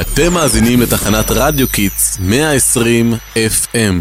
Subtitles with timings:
[0.00, 3.94] אתם מאזינים לתחנת רדיו קידס 120 FM.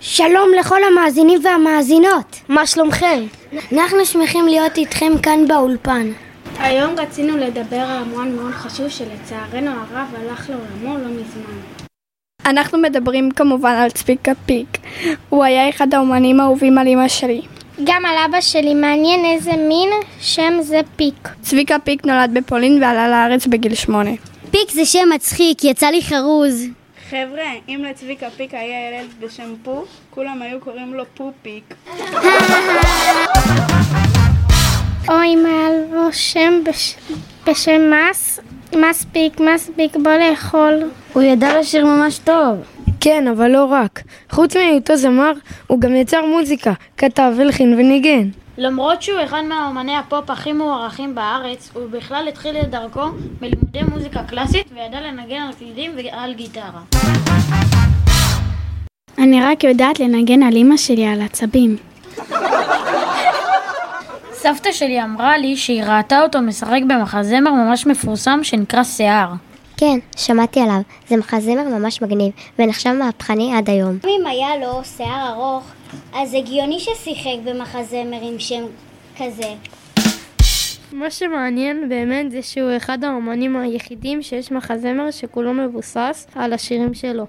[0.00, 2.40] שלום לכל המאזינים והמאזינות.
[2.48, 3.22] מה שלומכם?
[3.72, 6.12] אנחנו שמחים להיות איתכם כאן באולפן.
[6.58, 11.89] היום רצינו לדבר על אמן מאוד חשוב שלצערנו הרב הלך לעולמו לא מזמן.
[12.46, 14.78] אנחנו מדברים כמובן על צביקה פיק.
[15.28, 17.42] הוא היה אחד האומנים האהובים על אמא שלי.
[17.84, 19.90] גם על אבא שלי, מעניין איזה מין
[20.20, 21.28] שם זה פיק.
[21.42, 24.10] צביקה פיק נולד בפולין ועלה לארץ בגיל שמונה.
[24.50, 26.66] פיק זה שם מצחיק, יצא לי חרוז.
[27.10, 31.74] חבר'ה, אם לצביקה פיק היה ילד בשם פו, כולם היו קוראים לו פופיק.
[35.08, 36.94] או אם היה לו שם בש...
[37.46, 38.40] בשם מס,
[38.76, 40.90] מספיק, מספיק, בוא לאכול.
[41.12, 42.56] הוא ידע לשיר ממש טוב.
[43.00, 44.02] כן, אבל לא רק.
[44.30, 45.32] חוץ מהיותו זמר,
[45.66, 48.28] הוא גם יצר מוזיקה, כתב, הלחין וניגן.
[48.58, 53.00] למרות שהוא אחד מהאומני הפופ הכי מוערכים בארץ, הוא בכלל התחיל את דרכו
[53.40, 56.80] בלימודי מוזיקה קלאסית וידע לנגן על קלידים ועל גיטרה.
[59.18, 61.76] אני רק יודעת לנגן על אמא שלי על עצבים.
[64.32, 69.32] סבתא שלי אמרה לי שהיא ראתה אותו משחק במחזמר ממש מפורסם שנקרא שיער.
[69.80, 70.80] כן, שמעתי עליו.
[71.08, 73.98] זה מחזמר ממש מגניב, ונחשב מהפכני עד היום.
[74.04, 75.64] אם היה לו שיער ארוך,
[76.14, 78.64] אז הגיוני ששיחק במחזמר עם שם
[79.18, 79.54] כזה.
[80.92, 87.26] מה שמעניין באמת זה שהוא אחד האומנים היחידים שיש מחזמר שכולו מבוסס על השירים שלו.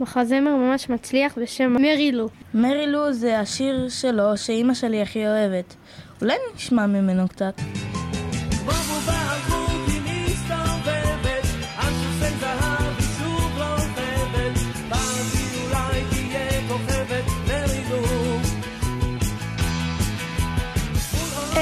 [0.00, 2.28] מחזמר ממש מצליח בשם מרי לו.
[2.54, 5.74] מרי לו זה השיר שלו שאימא שלי הכי אוהבת.
[6.22, 7.60] אולי נשמע ממנו קצת.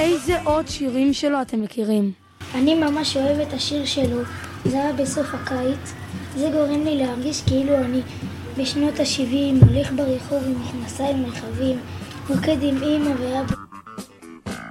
[0.04, 2.12] איזה עוד שירים שלו אתם מכירים?
[2.54, 4.18] אני ממש אוהב את השיר שלו,
[4.64, 5.92] זה היה בסוף הקיץ.
[6.36, 8.00] זה גורם לי להרגיש כאילו אני
[8.58, 11.80] בשנות ה-70 הולך ברחוב עם מכנסיים רחבים,
[12.28, 13.54] רוקד עם אימא ואבא.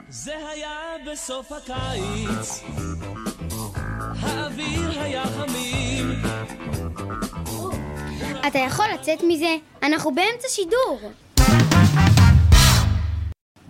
[0.10, 2.64] זה היה בסוף הקיץ,
[4.20, 6.12] האוויר היה חמים.
[8.48, 9.56] אתה יכול לצאת מזה?
[9.84, 11.12] אנחנו באמצע שידור.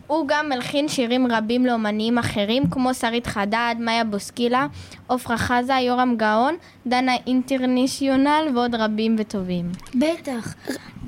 [0.08, 4.68] הוא גם מלחין שירים רבים לאומנים אחרים כמו שרית חדד, מאיה בוסקילה,
[5.10, 6.56] עפרה חזה, יורם גאון,
[6.88, 9.72] דנה אינטרנשיונל ועוד רבים וטובים.
[9.96, 10.54] בטח.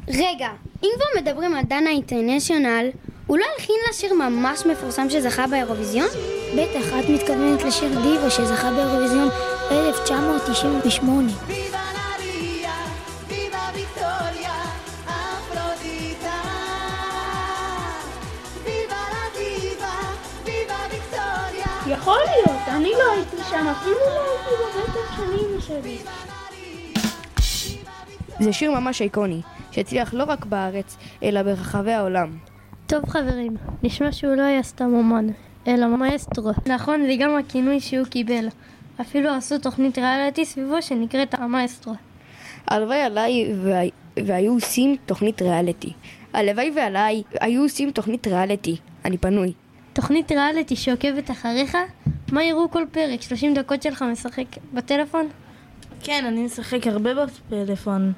[0.08, 0.50] רגע,
[0.84, 2.88] אם כבר מדברים על דנה אינטרנשיונל,
[3.28, 6.08] הוא לא הלחין לה שיר ממש מפורסם שזכה באירוויזיון?
[6.54, 9.30] בטח, את מתכוונת לשיר דיווה שזכה באירוויזיון
[9.72, 11.32] 1998.
[21.88, 24.22] יכול להיות, אני לא הייתי שם, אפילו לא
[24.76, 25.98] הייתי של אמא שלי.
[28.40, 29.42] זה שיר ממש איקוני,
[29.72, 32.38] שהצליח לא רק בארץ, אלא ברחבי העולם.
[32.88, 33.54] טוב חברים,
[33.84, 35.28] נשמע שהוא לא היה סתם אומן,
[35.68, 36.52] אלא מאסטרו.
[36.68, 38.48] נכון, זה גם הכינוי שהוא קיבל.
[39.02, 41.94] אפילו עשו תוכנית ריאליטי סביבו שנקראת המאסטרו.
[42.68, 43.82] הלוואי עליי וה-
[44.26, 45.94] והיו עושים תוכנית ריאליטי.
[46.34, 48.78] הלוואי ועליי היו עושים תוכנית ריאליטי.
[49.06, 49.54] אני פנוי.
[49.96, 51.78] תוכנית ריאליטי שעוקבת אחריך?
[52.32, 53.22] מה יראו כל פרק?
[53.22, 55.30] 30 דקות שלך משחק בטלפון?
[56.04, 58.14] כן, אני משחק הרבה בפלאפון,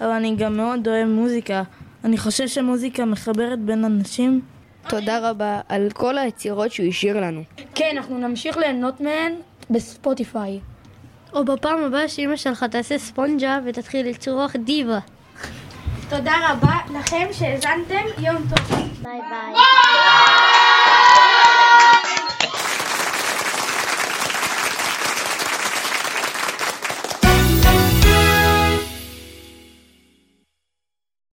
[0.00, 1.62] אבל אני גם מאוד אוהב מוזיקה.
[2.04, 4.40] אני חושב שמוזיקה מחברת בין אנשים.
[4.88, 7.42] תודה רבה על כל היצירות שהוא השאיר לנו.
[7.74, 9.32] כן, אנחנו נמשיך ליהנות מהן
[9.70, 10.60] בספוטיפיי.
[11.32, 14.98] או בפעם הבאה שאמא שלך תעשה ספונג'ה ותתחיל לצרוח דיבה.
[16.08, 18.78] תודה רבה לכם שהאזנתם, יום טוב.
[19.02, 20.49] ביי ביי.